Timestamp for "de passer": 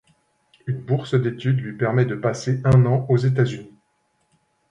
2.05-2.59